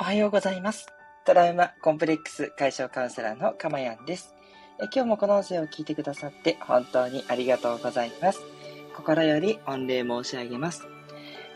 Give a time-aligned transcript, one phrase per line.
[0.00, 0.88] おはようございます。
[1.24, 4.34] トラウマコンプレックス解消カウンセラーのかまやんです。
[4.80, 8.40] え今日もこの音声を聞いてくださって本当にありがとうございます。
[8.96, 10.88] 心より御礼申し上げます。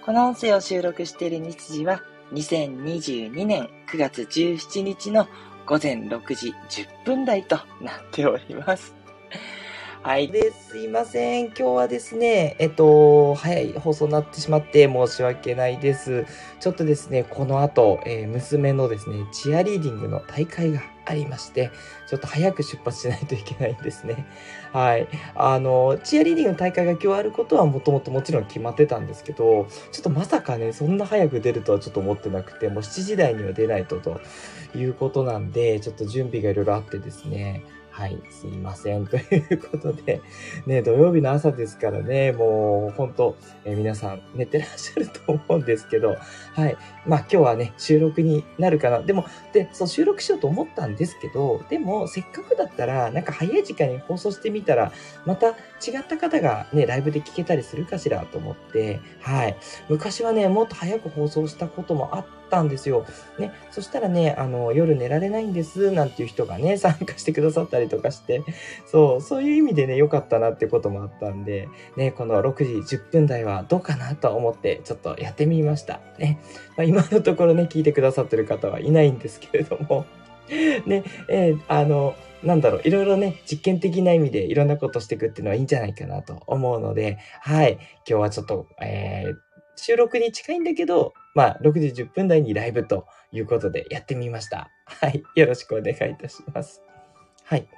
[0.06, 2.00] この音声を収録している日時は
[2.32, 5.26] 2022年9月17日の
[5.66, 8.94] 午前6時10分台となっております。
[10.00, 10.28] はい。
[10.28, 11.46] ですいません。
[11.46, 16.24] 今日はですね、えっと、早い放送になってしまって申し訳ないです。
[16.60, 21.72] ちょっとですね、この後、えー娘のですね、チアリーディングの大会がありまして、
[22.06, 24.24] ちょっと早く出発しないといけないんですね。
[24.72, 25.08] はい。
[25.34, 34.20] あの、チアリーディングの大会が今日あることはもともともちろん決まってたんですけど、ちょっとまさかね、そんな早く出るとはちょっと思ってなくて、もう7時台には出ないとと
[34.76, 37.64] いうことなんで、ちょっと準備がいろいろあってですね、
[37.98, 39.08] はい、すいません。
[39.10, 40.20] ということで、
[40.66, 46.16] ね、土曜日の朝ですからね、もう本当、えー皆さん寝てらっしゃると思うんですけど、
[46.54, 46.76] はい。
[47.06, 49.00] まあ今日はね、収録になるかな。
[49.00, 54.92] でも、で、そう収録しようと思ったんですけど、でもせっかくだったら、なんか早い時間に放送してみたら、
[55.26, 55.52] また違
[55.98, 59.56] った方がね、ライブで聞けたりするかしらと思って、はい。
[59.88, 63.04] 昔はね、もっと早く放送したこともあってたんですよ。
[63.38, 68.42] ね、そしたらね、あの、夜寝られないんです、なんていう人がね、 参加してくださったりとかして、
[68.86, 76.00] そう、そういう意味でね、良かったなってこともあったんで、ね、この6時10分台はどうかなと思って、ちょっとやってみました。
[76.18, 76.38] ね。
[76.76, 80.06] まあ、今のところね、聞いてくださってる方はいないんですけれども、
[80.86, 89.47] ね、えーあの、なんだろう、いろいろね、実験的な意味でいろんなことしていくっていうのはいいんじゃないかなと思うので、はい、今日はちょっと、えー
[89.78, 94.70] 収録に近いんだけど、まあ、6時10分台にライブということでやってみました。
[94.84, 95.22] はい。
[95.34, 96.82] よろしくお願いいたします。
[97.44, 97.68] はい。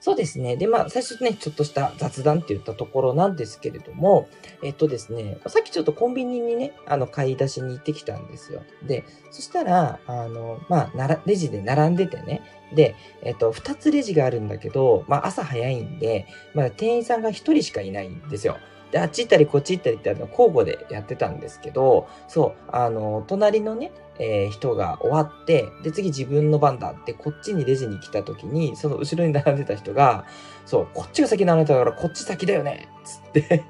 [0.00, 0.56] そうですね。
[0.56, 4.28] で、まあ、最初ね、ちょっとした雑談って言ったところなんですけれども、
[4.62, 8.62] えっとですね、さっきちょっとコンビニにね、あの、買い出しに行ってきたんですよ。
[8.86, 12.42] で、そしたら、あの、まあ、なら、レジで並んでてね、
[12.74, 18.58] で、えっと、二つレジがあるんだけど、まあ、朝早いんで、まだ店員さんが一人しかいないんですよ。
[18.90, 30.24] で、あっち行ったりこっち行ったりってあの交互でやってたんですけど、そう、あの、隣のね、えー人が終わって、で、次自分の番だって、こっちにレジに来た時に、その後ろに並んでた人が、
[30.66, 33.64] そう、こっちが先並んでたから、こっち先だよねつって、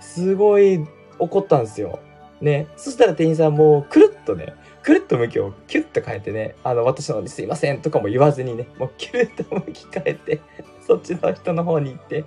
[0.00, 0.84] すごい
[1.18, 1.98] 怒ったんですよ。
[2.40, 2.68] ね。
[2.76, 10.40] そしたら店員さんもう、くるっとね、くるっと向きをキュッと変えてね、あの、私の方にすいませんとかも言わずにね、もうキュッと向き変えて、
[10.86, 12.24] そっちの人の方に行って、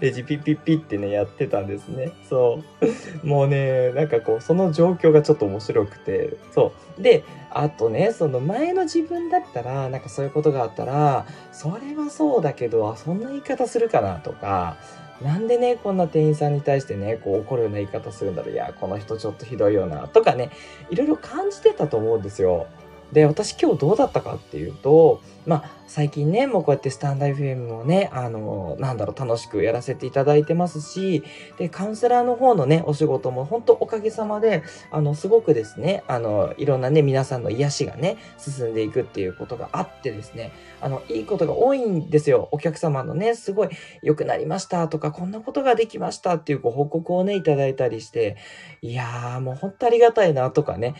[0.00, 2.12] レジピッピッピッってね、やってたんですね。
[2.28, 2.86] そう。
[3.26, 7.02] もうね、なんかこう、その状況がちょっと面白くて、そう。
[7.02, 14.76] で、あとね、その前の自分だったら、なんかそういうことがあったら、それはそうだけど、あそんな言い方するかなとか、
[15.22, 18.52] なんでね、こんな店員さんに対してね、こう怒るような言い方するんだろう。
[18.52, 20.50] いや、この人ちょっとひどいよな、とかね、
[20.90, 22.66] いろいろ感じてたと思うんですよ。
[23.12, 31.22] で、私今日どうだったかっていうと、まあ、最近ね、もうこうやってスタンダ FM もね、あの、なんだろう、楽しくやらせていただいてますし、
[31.58, 42.48] で、カウンセラーの方のね、お仕事も本当おかげさまで、あの、すごくですね、あの、いろんなね、皆さんの癒しがね、進んでいくっていうことがあってですね、あの、いいことが多いんですよ。
[42.50, 43.68] お客様のね、すごい
[44.02, 48.38] 良くなりましたとか、こんなことができましたっていうご報告をね、いただいたりして、
[48.80, 50.94] いやー、もう本当ありがたいなとかね、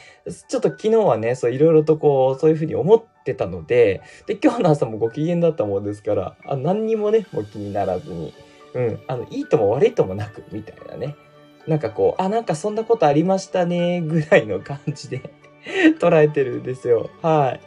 [0.48, 8.34] ちょっと昨日はね、そういろいろとこう、そういうふうに思ってたので、で、今日の朝もご機嫌だったもんですから、あ何にもね、もう気にならずに、
[8.74, 11.16] うん、あの、いいとも悪いともなく、みたいなね。
[11.66, 15.22] なんかこう、あ、なんかそんなことありましたね、ぐらいの感じで
[15.98, 17.08] 捉えてるんですよ。
[17.22, 17.58] は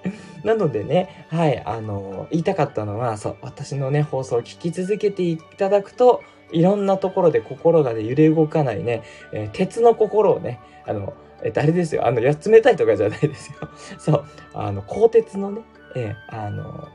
[0.44, 0.45] い。
[0.45, 9.03] なのでね、はい、あの、言いたかったのは、そう、私のね、放送を聞き続けていただくと、いろんなところで心がね、揺れ動かないね、
[9.34, 11.13] えー鉄の心をね、あの、
[11.44, 13.70] えっと、あれですよ、あの、やつ冷たいとかじゃないですよ。
[14.00, 15.62] そう、あの、鋼鉄のね、
[15.96, 16.88] えーあの、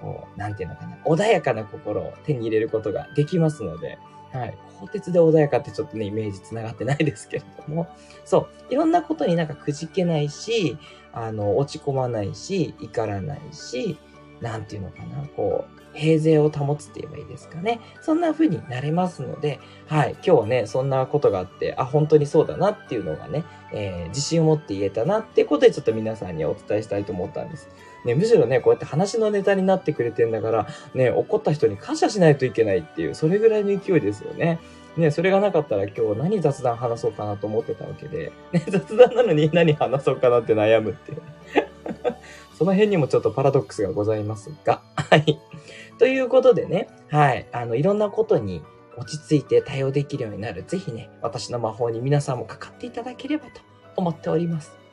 [0.00, 3.98] こう、なんていうのかな、穏やかな心を手に入れることができますので、
[4.32, 4.58] はい。
[4.80, 7.86] 鋼鉄で穏やかってちょっとね、イメージつながってないですけれども、
[8.24, 10.76] そう、いろんなことになんかくじけないし、
[11.12, 13.96] あの、落ち込まないし、怒らないし、
[14.40, 17.80] なんていうのかな、こう、平静を保つって言えばいいですかね。
[18.02, 27.68] そんな風になれますので、はい、今日はね、そんなことがあって、あ、本当にそうだなっていうのがね、えー自信を持って言えたなってことでちょっと皆さんにお伝えしたいと思ったんです。
[28.04, 34.58] ね、むしろね、こうやって話のネタになってくれてんだから、ね、怒った人に感謝しないといけないっていう、それぐらいの勢いですよね。
[34.96, 41.12] ね、それがなかったら今日何雑談話そうかなと思ってたわけで、ね、雑談なのに何話そうかなって悩むって。
[42.54, 45.40] その辺にもちょっとパラドックスがございますが、 はい。
[45.98, 47.46] ということでね、はい。
[47.52, 48.62] あの、いろんなことに
[48.96, 50.64] 落ち着いて対応できるようになる。
[50.66, 53.60] ぜひね、私の魔法に皆さんもかかっていただければと
[53.96, 54.83] 思っております。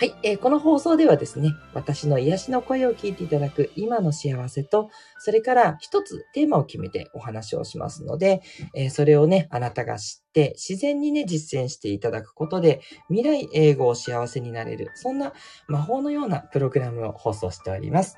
[0.00, 4.88] はい、えー、この放送ではですね、私の癒しの声を聞いていただく今の幸せと、
[5.18, 8.40] それから一つテーマを決めてお話をしますので、
[8.74, 12.80] えー、それをね、あなたが知って、自然にね、実践していただくことで、
[13.10, 15.34] 未来英語を幸せになれる、そんな
[15.68, 18.16] 魔法のようなプログラムを放送しております。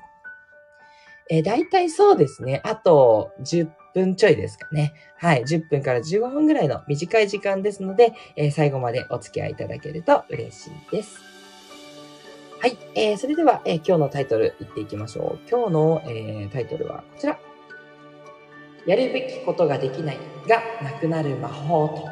[1.29, 4.93] えー、大体そうですね、あと10分ちょいですかね。
[5.17, 11.42] はい、10分から15分ぐらいの短い時間ですので、えー、最後までお付き合いいただけると嬉しいです。
[12.63, 12.77] はい。
[12.95, 15.49] えー、それでは、えー、今日のタイトルいっていきましょう。
[15.51, 17.37] 今日の、えー、タイトルはこちら。
[18.85, 20.17] やるべきことができない
[20.47, 22.09] がなくなる魔法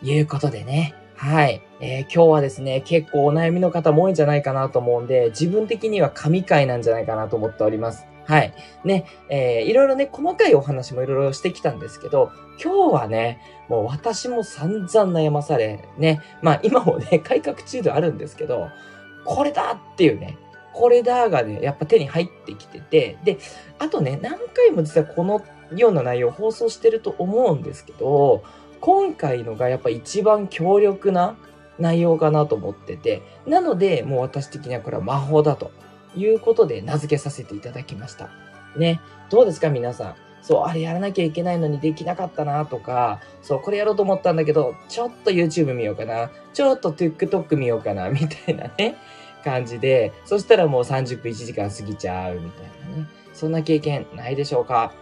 [0.00, 0.94] ということでね。
[1.14, 1.60] はい。
[1.78, 8.06] えー、今日はですね、結構お悩みの方も多いんじゃないかなと思うんで、自分的には神回なんじゃないかなと思っております。
[8.24, 8.54] はい。
[8.84, 12.30] ね、えー、いろいろね、細かいお話もいろいろしてきたんですけど、
[12.64, 18.68] 今日はね、もう私も散々悩まされ、ね、まあ今もね、改革中ではあるんですけど、
[19.28, 20.38] これだっていうね、
[20.72, 23.38] これだがね、やっぱ手に入ってきてて、で、
[23.78, 25.42] あとね、何回も実はこの
[25.76, 28.42] ような内容を放送してると思うんですけど、
[28.80, 31.36] 今回のがやっぱ一番強力な
[31.78, 35.72] 内容かなと思ってて、なので、もう私的にはこれは魔法だと
[36.16, 38.30] いうことで名付けさせていただきました。
[38.78, 38.98] ね。
[39.28, 40.14] どうですか皆さん。
[40.40, 48.96] そう、あれやらなきゃいけないのにできなかったなとか、そう、これやろうと思ったんだけど、ちょっと YouTube 見ようかな、ちょっと TikTok 見ようかな、みたいなね、
[49.44, 53.08] 感じで、そしたらもう30分1時間過ぎちゃうみたいなね。
[53.32, 54.92] そんな経験ないでしょうか？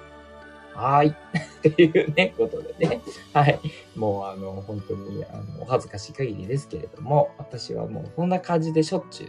[0.74, 1.08] はーい。
[1.68, 3.00] っていうね、ことでね。
[3.32, 3.58] はい。
[3.96, 9.28] もうあの、本当に、あの、お恥ずかしい限りですけれども、私はもうそんな感じでしょっちゅう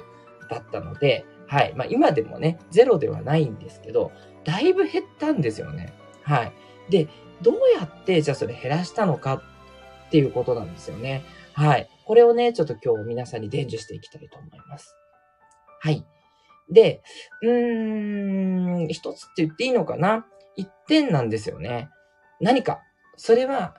[0.49, 1.73] だったので、はい。
[1.75, 4.11] まあ今でもね、ゼロではないんですけど、
[4.43, 5.93] だいぶ減ったんですよね。
[6.21, 6.51] はい。
[6.89, 7.07] で、
[7.41, 9.35] どうやってじゃあそれ減らしたのか
[10.07, 11.23] っていうことなんですよね。
[11.53, 11.89] はい。
[12.07, 14.95] これをね、ちょっと今日皆さんに伝授していきたいと思います。
[15.81, 16.05] はい。
[16.71, 17.01] で、
[17.41, 20.25] うーん、一つって言っていいのかな？
[20.55, 21.89] 一点なんですよね。
[22.39, 22.79] 何か。
[23.17, 23.75] それは、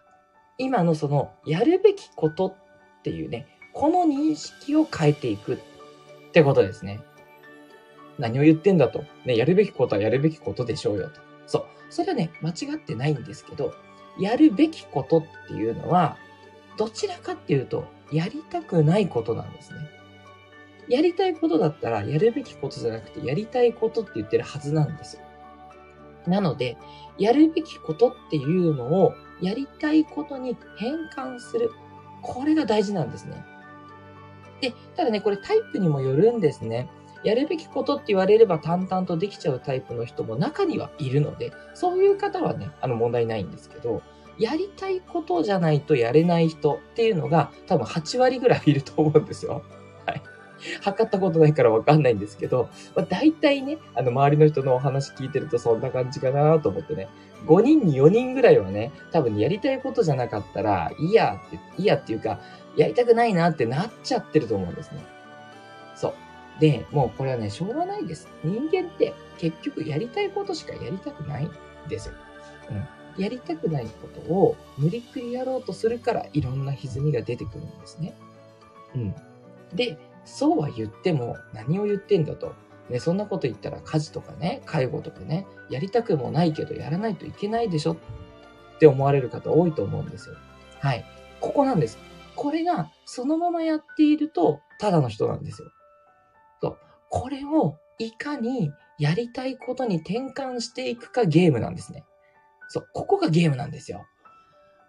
[0.59, 5.59] 今のその、やるべきことっていうね、この認識を変えていくっ
[6.33, 7.01] てことですね。
[8.19, 9.05] 何を言ってんだと。
[9.25, 11.21] ね、やるべきことはやるべきことでしょうよと。
[11.47, 11.67] そう。
[11.89, 13.73] それはね、間違ってないんですけど、
[14.21, 16.19] やるべきことっていうのは、
[16.77, 19.79] どちらかっていうと、やりたくないことなんですね。
[20.89, 25.23] やりたいことだったら、やるべきことじゃなくて、やりたいことって言ってるはずなんですよ。
[26.27, 26.77] なので、
[27.19, 31.71] やるべきことっていうのを、やりたいことに変換する。
[32.23, 33.45] これが大事なんですね。
[34.61, 36.89] で、ただね、これタイプにもよるんですね。
[37.25, 44.03] やるべきことって言われれば淡々とできちゃうタイプの人も中にはいるので、そういう方はね、あの問題ないんですけど、
[44.39, 49.63] やりたいことじゃないとやれない人っていうのが多分8割ぐらいいると思うんですよ。
[50.07, 50.23] はい。
[50.81, 57.09] 測ったことないからわかんないんですけど、まあ、大体ね、あの、周りの人のお話聞いてるとそんな感じかなと思ってね、
[57.47, 62.41] 5人に4人ぐらいはね、多分やりたいことじゃなかったら、いいやって、いいやっていうか、
[62.77, 65.05] やりたくないなってなっちゃってると思うんですね。
[65.95, 66.61] そう。
[66.61, 68.29] で、もうこれはね、しょうがないです。
[68.45, 71.51] 人間って結局やりたいことしかやりたくないん
[71.89, 72.15] ですよ。
[72.71, 72.98] うん。
[73.19, 78.15] やりたくないことを無理くりやろうとするからいろんな歪みが出てくるんですね。
[78.95, 79.15] うん。
[79.75, 82.55] で、そうは言っても何を言ってんだと。
[82.89, 87.97] ね、そんなこと言ったら家事とかね、介護とかね、やりたくもないけどやらないといけないでしょっ
[88.79, 90.37] て思われる方多いと思うんですよ。
[90.81, 91.05] はい。
[91.41, 91.99] ここなんです。
[92.35, 95.71] これがそのままやっていると、ただの人なんですよ。
[96.63, 96.79] そう。
[97.11, 102.05] これをいかにやりたいことに転換していくかゲームなんですね。
[102.69, 104.07] そう、ここがゲームなんですよ。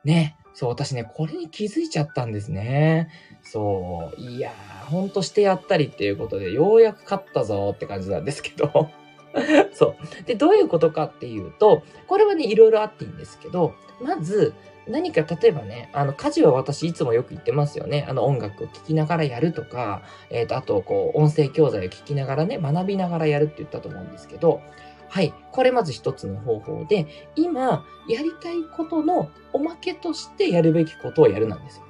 [0.04, 0.38] ね。
[0.54, 3.10] そう、私ね、これに気づいちゃったんですね。
[3.44, 8.90] そう、いやー、ほんとしてやったりっていうことで、ようやく勝ったぞって感じなんですけど。
[9.74, 10.26] そう。
[10.26, 14.54] で、どういうことかっていうと、これはね、いろいろあっていいんですけど、まず、
[14.88, 18.06] 何か例えばね、あの、家事は私いつもよく言ってますよね。
[18.10, 24.62] あの、音楽を聴きながらやるとか、えっ、ー、と、あと、こう、音声教材を聞きながらね、学びながらやるって言ったと思うんですけど、
[25.10, 25.34] はい。
[25.52, 31.86] これまず一つの方法で、今、やりたいことのおまけとしてやるべきことをやるなんですよ。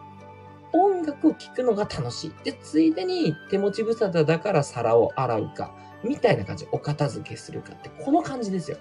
[0.71, 2.33] 音楽を聴くのが楽しい。
[2.43, 5.73] で、ついでに手持ち無沙汰だから皿を洗うか、
[6.03, 8.77] みたいな感じお片付けするかって、この感じですよ。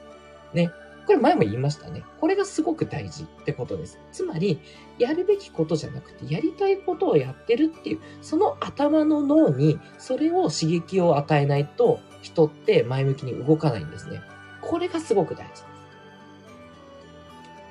[0.55, 0.71] ね。
[1.09, 2.05] これ前も言いましたね。
[2.21, 3.99] これがすごく大事ってことです。
[4.13, 4.61] つまり、
[4.99, 14.21] やるべきことじゃなくて、やりたいことをやってるっていう、その頭の脳に、それを刺激を与えないと、人って前向きに動かないんですね。
[14.61, 15.67] これがすごく大事です。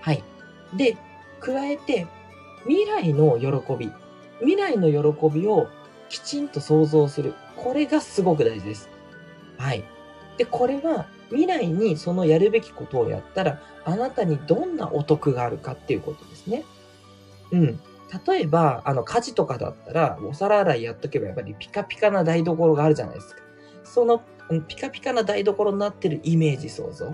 [0.01, 0.23] はい。
[0.75, 0.97] で、
[1.39, 2.07] 加えて、
[2.65, 3.91] 未来の喜び。
[4.39, 5.67] 未来の喜びを
[6.09, 7.35] きちんと想像する。
[7.55, 8.89] これがすごく大事です。
[9.59, 9.83] はい。
[10.39, 16.63] で、これは未来にそのやるべきことをやったら、あなたにどんなお得があるかっていうことですね。
[17.51, 17.79] うん。
[18.25, 23.41] 例えば、あの、家事とかだったら、お皿洗いやっとけばやっぱりピカピカな台所があるじゃないですか。
[23.83, 24.21] その、
[24.67, 27.13] ピカピカな台所になってるイメージ想像。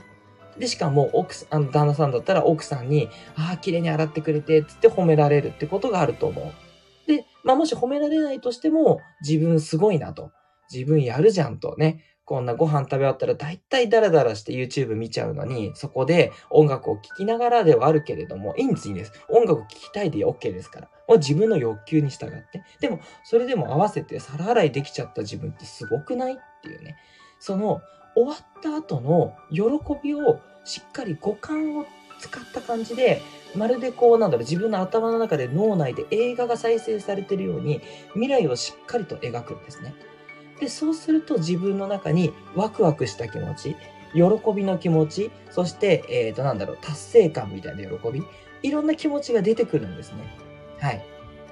[0.58, 7.08] で、しかも、奥さん、あの、旦那さんだったら奥さんに、ああ、綺麗に洗ってくれて、つって褒められるってことがあると思う。
[7.08, 10.32] で、まあ、もし褒められないとしても、自分すごいなと。
[10.72, 12.04] 自分やるじゃんとね。
[12.26, 19.12] こんなご飯食べ終わったら大体ダラダラして YouTube 見ちゃうのに、そこで音楽を聴きながらではあるけれども、いいんです、いいんです。
[19.30, 20.90] 音楽を聴きたいで OK ですから。
[21.08, 22.64] もう自分の欲求に従って。
[22.80, 26.96] でも、それでも合わせて皿洗いできちゃった自分ってすごくないっていうね。
[27.40, 27.82] その、
[28.16, 29.64] 終わった後の喜
[30.02, 31.86] びをしっかり五感を
[32.20, 33.22] 使った感じで、
[33.56, 37.82] まるでこう、なんだろう、自分の頭の中で脳内で映画が再生されてるように、
[38.14, 39.94] 未来をしっかりと描くんですね。
[40.60, 43.76] で、そうすると自分の中にワクワクした気持ち、
[44.14, 44.22] 喜
[44.56, 48.24] びの気持ち、そして、えっ、ー、と、なんだろう、達成感みたいな喜び、
[48.62, 50.24] いろんな気持ちが出てくるんですね。
[50.80, 51.04] はい。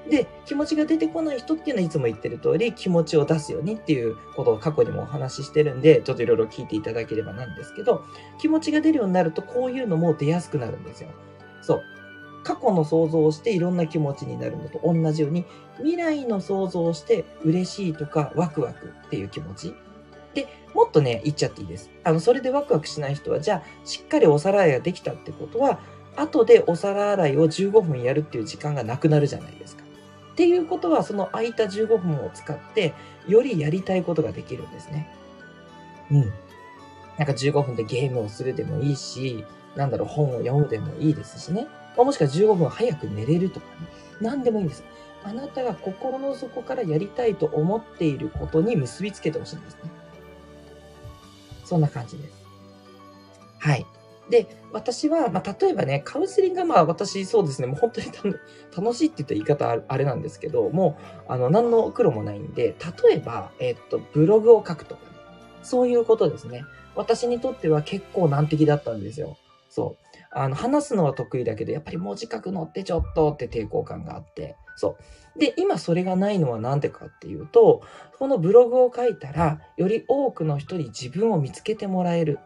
[0.09, 8.03] で、気持ちが出てこない人っていうのはいつも言ってる通り、気持ちを出すようにっていうことを過去にもお話ししてるんで、ちょっといろいろ聞いていただければなんですけど、
[8.39, 11.09] 気持ちが出るようになると、こういうのも出やすくなるんですよ。
[11.61, 11.83] そう。
[12.43, 15.45] 過去の想像をしていろんな気持ちになるのと同じように、
[15.77, 19.75] 未来の想像をして嬉しいとかワクワクっていう気持ち。
[20.33, 21.89] で、もっとね、言っちゃっていいです。
[22.03, 25.79] あの、それでワクワクしない人は、じゃあ、しっかりお皿洗いができたってことは、
[26.15, 29.83] 後でお皿洗いを15分やるっていう時間がなくなるじゃないですか。
[30.31, 32.93] っていうことは、その空いた15分を使って、
[33.27, 35.09] よりやりたいことができるんですね。
[36.09, 36.19] うん。
[37.17, 39.45] なんか15分でゲームをするでもいいし、
[39.75, 41.67] なんだろう、本を読むでもいいですしね。
[41.97, 43.87] ま、もしくは15分早く寝れるとかね。
[44.21, 44.83] 何でもいいんです。
[45.23, 49.79] あなたが心の底からやりたいと思っていることに結びつけてほしいんですね。
[51.65, 52.33] そんな感じです。
[53.59, 53.85] はい。
[54.29, 58.35] で、私は、まあ、例えばね、カウンセリングがまあ私そうですね、もう本当に
[58.75, 65.11] 楽しいって言った言い方あれなんですけど、もう、あの、何の苦労もないんで、例えば、えっと、ブログを書くとかね、
[65.63, 66.63] そういうことですね。
[66.95, 69.37] 私にとっては結構難敵だったんですよ。
[69.69, 70.10] そう。
[70.31, 74.97] あの、話すのは得意だけど、やっぱり文字書くのってちょっとって抵抗感があって、そ
[75.35, 75.39] う。
[75.39, 77.81] で、今それがないのは何でかっていうと、
[78.17, 82.39] このブログを書いたら、より多くの人に自分を見つけてもらえる。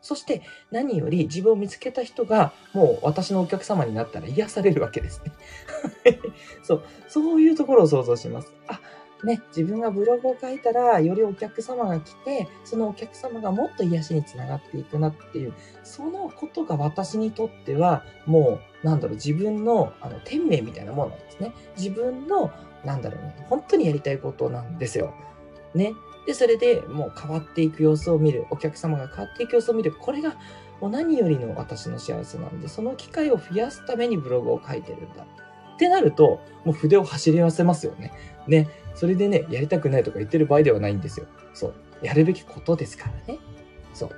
[0.00, 5.32] そして何より自分を見つけた人がもう私のお客様になったら癒されるわけですね。
[6.62, 8.52] そう、そういうところを想像します。
[8.68, 8.80] あ、
[9.24, 21.52] ね、自分がブログを書いたら、よりお客様が来て、そのお客様がもっと癒しにつながっていくなっていう、そのことが私にとっては、もう、なんだろう、自分の、あの、天命みたいなものなんですね。
[21.76, 22.52] 自分の、
[22.84, 25.12] なんだろうね、本当にやりたいことなんですよ。
[25.74, 25.94] ね。
[26.26, 30.36] で、それでもう変わっていく様子を見る、お客様が変わっていく様子を見る、これが
[30.80, 35.24] もう何よりの私の幸せなんで、その機会を増やすためにブログを書いてるんだ。
[35.24, 38.12] ってなると、もう筆を走り合わせますよね。
[38.46, 38.68] ね。
[38.98, 41.26] それでね、やりたくないとか言ってる場合ではないんですよ。
[41.54, 41.74] そう。
[42.02, 43.38] やるべきことですからね。
[43.94, 44.10] そう。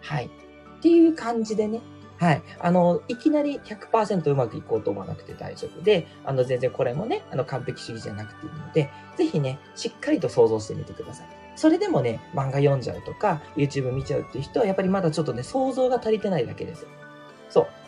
[0.00, 0.26] はい。
[0.26, 1.80] っていう感じでね。
[2.18, 2.42] はい。
[2.58, 11.26] あの、いきなり100%うまくいこうと思わなくて大丈夫で、あの、全然これもね、あの、完璧主義じゃなくていいので、ぜひね、しっかりと想像してみてください。
[11.54, 16.88] それでもね、漫画読んじゃうとか、YouTube 見ちゃうっていう人は、やっぱりまだちょっとね、想像が足りてないだけです。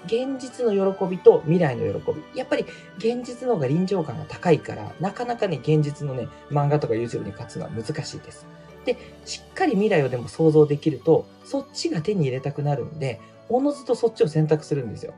[0.06, 2.38] 現実の喜びと未来の喜び。
[2.38, 2.66] やっぱり
[2.99, 8.46] 現実の方が臨場感が高いから、なかなかね、現実のね、漫画とか YouTube に勝つのは難しいです。
[8.84, 15.14] で、しっかり未来をでも想像できると、そっちが手に入れたくなるんで、おのずとそっちを選択するんですよ。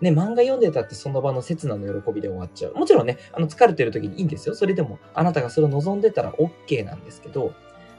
[0.00, 2.74] ね、漫画読んでたってその場の刹那の喜びで終わっちゃう。
[2.74, 4.54] もちろんね、あの、疲れてる時にいいんですよ。
[4.54, 7.54] それでも、あなたがそれを望んでたら OK なんですけど、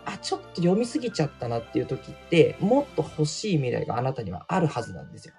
[0.06, 5.34] あ、ちょっと読みすぎちゃったなっていう時って、もっと欲しい未来があなたにはあるはずなんですよ。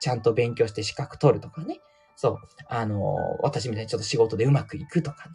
[0.00, 1.80] ちゃんと勉強して資格取るとかね。
[2.16, 2.38] そう。
[2.68, 5.34] あの、私みたいにちょっと仕事でうまくいくとかね。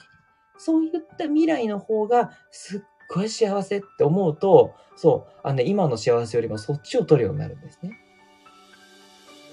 [0.58, 7.98] そういった未来の方がすっごい幸せって思うと、そう、あのね、今の幸せよりもそっちを取るようになるんですね。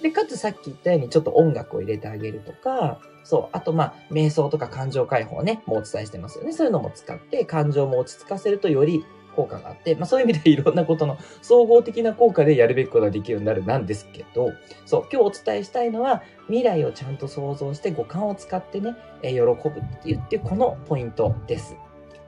[0.03, 6.53] で、かつさっき言ったようにちょっと音楽を入れてあげるとか、そう、あとまあ、瞑想とか感情解放ね、もうお伝えしてますよね。
[6.53, 9.05] そういうのも使って感情も落ち着かせるとより
[9.37, 14.53] 効果があって、まあそういう意味でいろんなことの総合的な効果でやるべきことができるようになるなんですけど、
[14.87, 19.73] そう、今日お伝えしたいのは、未来をちゃんと想像して五感を使ってね、え喜ぶって
[20.07, 21.77] 言って、このポイントです。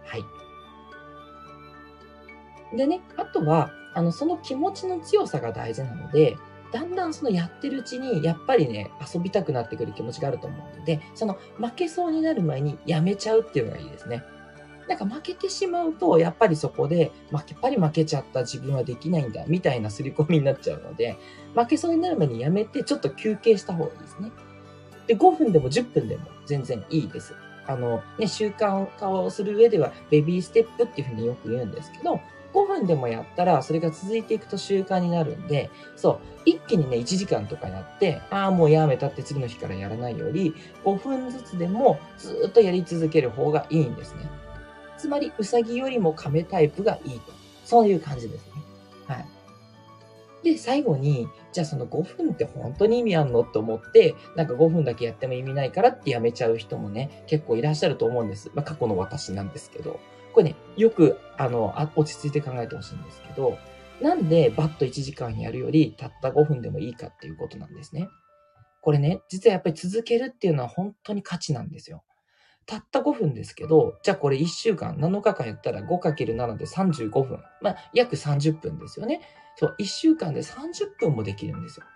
[0.05, 0.23] はい。
[2.77, 6.37] でね、あとは、あの、その気持ちの強さが大事なので、
[6.73, 14.25] だんだんそのやってるうちに、やっぱりね、遊びたくなってくる気持ちがあると思うので、その負けそうになる前にやめちゃうっていうのがいいですね。
[14.89, 21.17] なんか負けてしまうと、やっぱりそこで、負け、やっぱり負けちゃった自分はできないんだ、みたいな刷り込みになっちゃうので、
[21.55, 24.31] 負けそうになる前にやめて、ちょっと休憩した方がいいですね。
[25.07, 27.35] で、5分でも10分でも全然いいです。
[27.67, 32.21] あの、ね、習慣化をする上では、ベビーステップっていうふうによく言うんですけど、
[32.53, 44.29] 5分でもやったら、それが続いていくと習慣になるんで、そう、一気にね、1時間とかやって、ああ、もうやめたって次の日からやらないより、5分ずつでもずっとやり続ける方がいいんですね。
[45.03, 47.33] つまり、うさぎよりも亀タイプがいいと。
[47.65, 48.53] そういう感じですね。
[49.09, 49.27] はい。
[50.45, 58.53] で、最後に、じゃあその5分って本当に意味あんのって思って、なんか5分だけやっても意味ないからってやめちゃう人もね、結構いらっしゃると思うんです。
[58.55, 59.99] まあ過去の私なんですけど。
[60.33, 63.59] これね、よく、あの、あ落ち着いて考えてほしいんですけど、
[64.01, 68.09] なんでバッと1時間やるよりたった5分でもいいかっていうことなんですね。
[68.81, 72.05] これね、実はやっぱり続けるっていうのは本当に価値なんですよ。
[72.67, 77.39] たった5分ですけど、じゃあこれ1週間、7日間やったら 5×7 で35分。
[77.61, 79.21] まあ、約30分ですよね。
[79.57, 81.87] そう、1週間で30分もできるんですよ。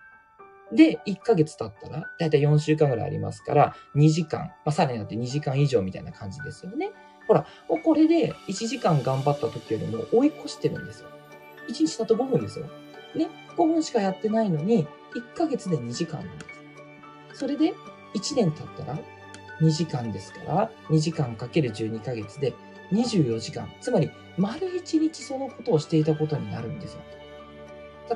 [0.73, 6.91] で、1ヶ月経ったら、だいたい4週間ぐらいありますから、2時間、まあ、さらになって2時間以上みたいな感じですよね。
[7.29, 11.09] ほら、もうこれで1時間頑張った時よりも追い越してるんですよ。
[11.69, 12.67] 1日だと5分ですよ。
[13.15, 13.29] ね。
[13.57, 16.45] 5分しかやってないのに、1ヶ月で2時間なんで
[17.33, 17.41] す。
[17.41, 17.75] それで、
[18.15, 18.99] 1年経ったら、
[19.61, 22.55] 2時間ですから、2時間かける12ヶ月で
[22.93, 23.71] 24時間。
[23.81, 27.01] つまり、丸1日そのことをしていたことになるんですよ。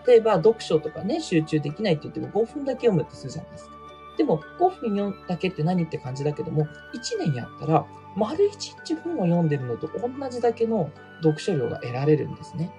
[0.07, 3.73] 例えば、読書とかね、集中できないって言っても5分だけ読むってするじゃないですか。
[4.19, 10.91] でも、5分読だけって何って感じだけども、1年やったら、丸1日本を読んでるのと同じだけの
[11.23, 12.71] 読書量が得られるんですね。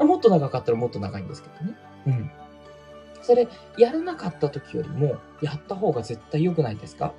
[0.00, 1.76] もっと長かったらもっと長いんですけどね。
[2.06, 2.30] うん。
[3.22, 7.14] それ、やらなかった時よりも、やった方が絶対良くないですか？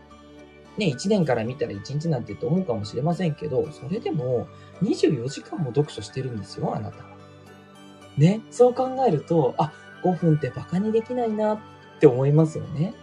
[0.77, 4.47] ね、1年から見たら1日なんてって思うかもしれませんけど、それでも
[4.81, 7.15] 24時間も読書してるんですよ、あなたは。
[8.17, 9.71] ね、そう考えると、あ、
[10.03, 11.59] 5分ってバカにできないなっ
[11.99, 12.93] て思いますよね。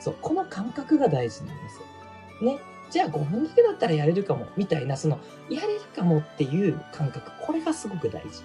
[0.00, 1.80] そう、この感覚が大事なんです。
[2.44, 2.58] ね。
[2.90, 8.42] じゃあ5分だけだったらやれるかも、みたいな、その、やれるかもっていう感覚、これがすごく大事。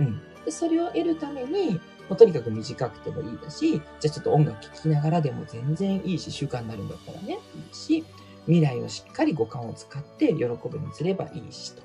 [0.00, 0.20] うん。
[0.44, 1.80] で、それを得るために、
[2.12, 8.04] もうとにかく短くてもいいだし、じゃあちょっと音楽聴きながらでも全然いいし、習慣になるんだったらね、いいし、
[8.44, 11.82] 未来をしっかり五感を使って喜ぶにすればいいし、と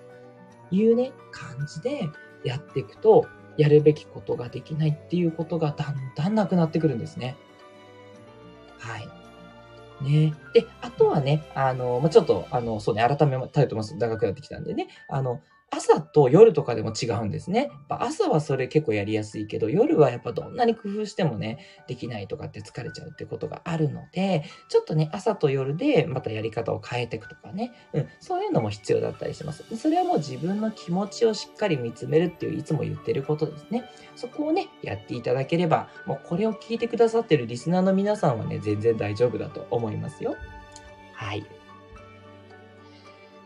[0.72, 2.10] いうね、感じで
[2.44, 3.26] やっていくと、
[3.58, 7.38] やるべきことができないっていうことがだんだんなくなってくるんですね。
[8.80, 9.08] はい。
[10.04, 10.36] ね。
[10.54, 13.96] で、あとはね、あの、まあ、ちょっと、あの、そうね、改めたいと思います。
[13.96, 14.90] 長くなってきたんでね。
[15.08, 17.70] あの、朝と夜とかでも違うんですね。
[17.90, 29.64] 朝はそれ結構やりやすいけど、夜はやっぱどんなに工夫してもね、できないとかって疲れちゃうってことがあるので、ちょっとね、朝と夜でまたやり方を変えていくとかね、うん、そういうのも必要だったりします。
[29.76, 33.90] それはもう自分の気持ちをしっかり見つめるっていういつも言ってることですね。
[34.16, 40.38] そこをね、やっていただければ、もうこれを聞いてくださってるリスナーの皆さんはね、全然大丈夫だと思いますよ。
[41.14, 41.46] はい。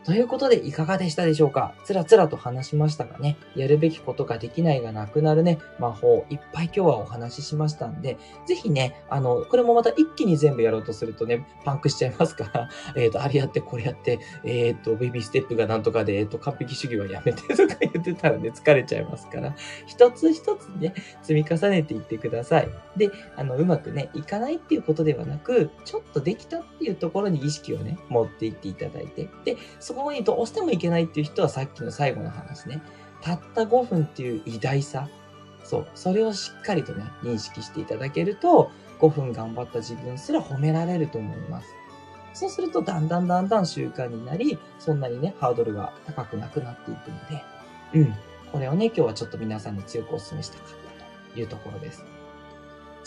[0.04, 1.74] ということで、いかがでしたでしょうか？
[1.84, 19.54] つらつらと話しましたがね、やるべきことができないがなくなるね、魔法、いっぱい今日はお話ししましたんで、ぜひね、あの、これもまた一気に全部やろうとするとね、パンクしちゃいますから、 えっ、ー、と、あれやって、これやって、えっ、ー、と、ベビーステップがなんとかで、えっ、ー、と、完璧主義はやめてとか言ってたらね、疲れちゃいますから、
[19.86, 22.68] 一つ一つね、積み重ねていってください。
[22.96, 29.56] で、あの、うまくね、いかないっていうことではなく、ちょっとできたっていうところに意識をね、持っていっていただいて、で、
[29.92, 32.80] そこにどうしてもいけないっていう人はさっきの最後の話ね。
[33.20, 35.06] たった5分っていう偉大さ。
[35.64, 35.86] そう。
[35.94, 41.66] それをしっかりとね、認識していただけると、5分頑張った自分すら褒められると思います。
[42.32, 47.44] そうすると、だんだんだんだん習慣になり、そんなにね、ハードルが高くなくなっていくので、
[47.92, 48.14] うん。
[48.50, 50.68] これをね、今日はちょっと皆さんに強くお勧めしたかっ
[51.28, 52.02] たというところです。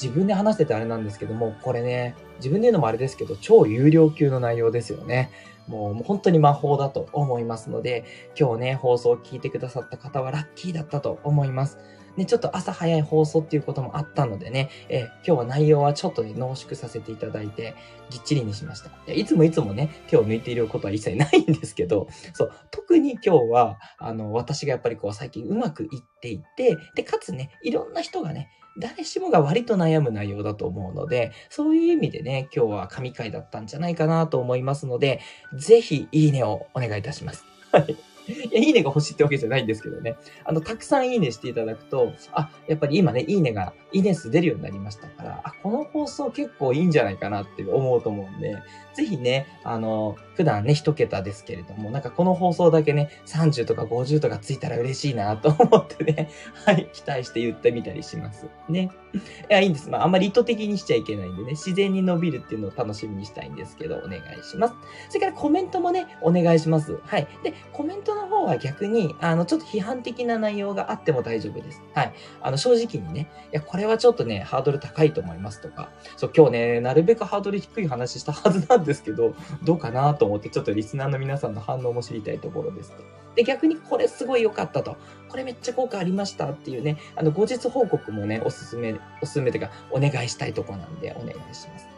[0.01, 5.31] 自分で話しててあれなんですけども、これね、自分で言うのもあれですけど、超有料級の内容ですよね。
[5.67, 8.03] もうもう本当に魔法だと思いますので、
[8.39, 11.79] 今日ね、放送を聞いてくださった方はラッキーだったと思います。
[12.17, 17.75] ね、ちょっと朝早い放送っていうこともあったのでね、え今日は内容はちょっとね、濃縮させていただいて、
[18.09, 19.11] ぎっちりにしました。
[19.11, 25.89] いいつもいつもね、手を抜いていることは一切ないんですけど、 そう、特に今日は、あの、私がやっぱりこう最近うまくいっ
[26.21, 35.21] ていて、で、かつね、いろんな人がね、誰しもが割と悩む内容だと思うので、そういう意味でね、今日は神回だったんじゃないかなと思いますので、
[35.57, 37.45] ぜひいいねをお願いいたします。
[37.71, 38.14] はい。
[38.27, 40.15] いや、いいねが欲しいってわけじゃないんですけどね。
[40.43, 48.57] あの、たくさんいいねしていただくと、あ、やっぱり今ね、いいねが、いいね数出るようになりましたから、あ、この放送結構いいんじゃないかなって思うと思うんで、
[48.95, 56.29] ぜひね、あの、普段ね、一桁ですけれども、なんかこの放送だけね、30とか50とかついたら嬉しいなと思ってね、
[56.65, 58.47] はい、期待して言ってみたりします。
[58.69, 58.89] ね。
[59.13, 59.89] いや、いいんです。
[59.89, 64.73] まあ、あんまり意図的にしちゃいけないんでね、自然に伸びるっていうのを楽しみにしたいんですけど、お願いします。
[65.09, 66.97] それからコメントもね、お願いします。
[67.03, 67.27] はい。
[67.43, 71.83] で、コメントの方は逆に、あの、ちょっと批判的な内容があっても大丈夫です。
[71.93, 72.13] はい。
[72.41, 83.03] あの、正直にね、いや、これはちょっとね、ハードル高いと思いますとか、そう、今日ね、なるべくハードル低い話したはずなんですけど、どうかなと思って、ちょっとリスナーの皆さんの反応も知りたいところですと。
[83.35, 84.97] で、逆にこれすごい良かったと。
[85.29, 91.94] これめっちゃ効果ありましたっていうね、あの、後日報告もね、おすすめ、おすすめというか、お願いしたいとこなんで、お願いします。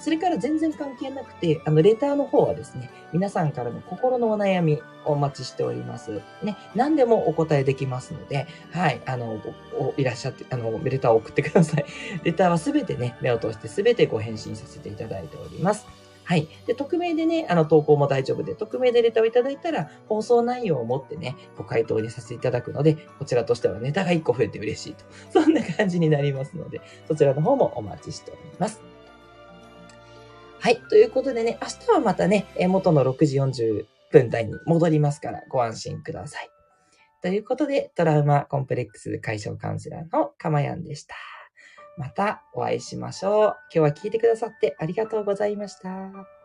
[0.00, 6.22] それから全然関係なくて、あの、レターの方はですね、皆さんからの心のお悩みお待ちしております。
[6.42, 9.40] ね、何でもお答えできますので、はい、あの、
[9.98, 11.84] いらっしゃって、あの、レターを送ってください。
[12.24, 15.86] レターはすべてね、目を通してすべてご返信させていただいております。
[16.24, 16.48] はい。
[16.66, 25.04] で、匿名でね、あの、投稿も大丈夫で、匿名でレターをいただいたら、放送内容を持ってね、ご回答にさせていただくので、こちらとしてはネタが1個増えて嬉しいと。
[25.30, 28.80] そんな感じになりますので、そちらの方もお待ちしております。
[30.60, 30.76] はい。
[30.90, 36.50] ということでね、明日はまたね、元の6時40分台に戻りますから、ご安心ください。
[37.22, 41.16] ということで、トラウマコンプレックス解消カウンセラーのかまやんでした。
[41.96, 43.44] またお会いしましょう。
[43.44, 46.39] 今日は聞いてくださってありがとうございました。